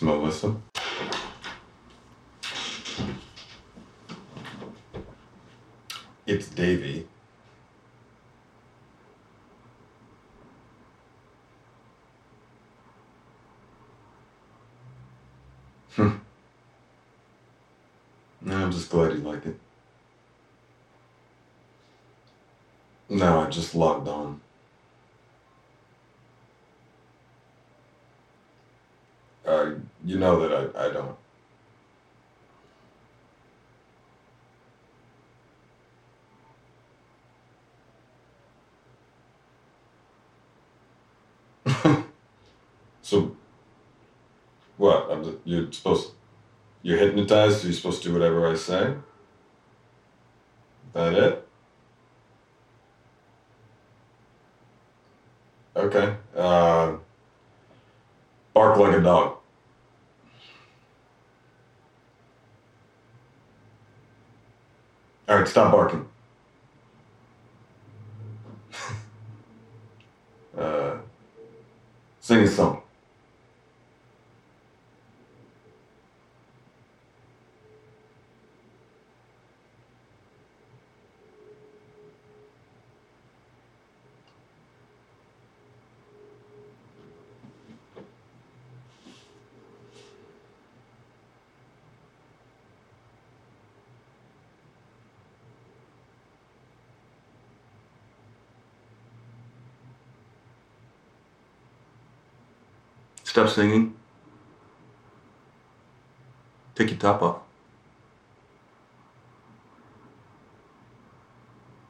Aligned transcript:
It's 0.00 0.06
Melissa. 0.06 0.56
It's 6.26 6.48
Davy. 6.48 7.06
Hmm. 15.96 16.08
I'm 18.48 18.72
just 18.72 18.88
glad 18.88 19.12
you 19.12 19.18
like 19.18 19.44
it. 19.44 19.60
No, 23.10 23.40
I 23.40 23.50
just 23.50 23.74
logged 23.74 24.08
on. 24.08 24.40
Uh, 29.44 29.72
you 30.04 30.18
know 30.18 30.40
that 30.40 30.72
I, 30.76 30.86
I 30.86 30.90
don't. 30.90 31.16
so, 43.02 43.36
what? 44.76 45.08
I'm, 45.10 45.40
you're 45.44 45.70
supposed. 45.72 46.10
You're 46.82 46.98
hypnotized. 46.98 47.64
You're 47.64 47.72
supposed 47.72 48.02
to 48.02 48.08
do 48.08 48.14
whatever 48.14 48.48
I 48.48 48.54
say. 48.54 48.94
That 50.92 51.14
it? 51.14 51.48
Okay. 55.76 56.16
Uh, 56.36 56.96
bark 58.54 58.76
like 58.78 58.96
a 58.96 59.00
dog. 59.00 59.39
All 65.30 65.36
right, 65.38 65.46
stop 65.46 65.70
barking. 65.70 66.08
uh, 70.58 70.96
sing 72.18 72.40
a 72.40 72.48
song. 72.48 72.82
Stop 103.30 103.48
singing. 103.48 103.94
Take 106.74 106.90
your 106.90 106.98
top 106.98 107.22
off. 107.22 107.36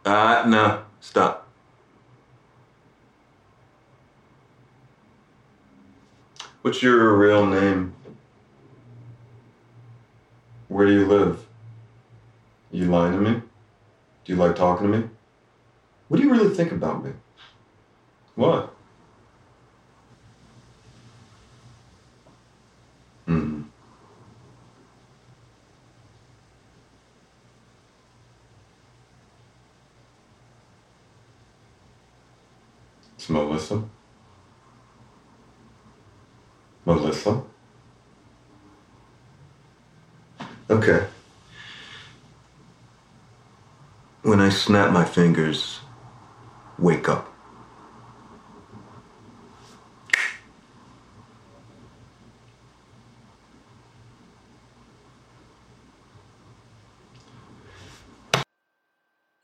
Uh, 0.05 0.45
no, 0.47 0.83
stop. 1.01 1.49
What's 6.61 6.83
your 6.83 7.17
real 7.17 7.47
name? 7.47 7.95
Where 10.69 10.87
do 10.87 10.93
you 10.93 11.07
live? 11.07 11.47
You 12.71 12.85
lying 12.85 13.15
to 13.15 13.19
me? 13.19 13.41
Do 14.27 14.33
you 14.35 14.37
like 14.37 14.57
talking 14.57 14.93
to 14.93 14.99
me? 14.99 15.09
What 16.09 16.19
do 16.19 16.23
you 16.23 16.31
really 16.31 16.55
think 16.55 16.71
about 16.71 17.03
me? 17.03 17.13
What? 18.35 18.75
Melissa. 33.31 33.83
Melissa? 36.85 37.43
Okay. 40.69 41.07
When 44.23 44.41
I 44.41 44.49
snap 44.51 44.93
my 44.93 45.05
fingers, 45.05 45.81
wake 46.79 47.09
up. 47.09 47.30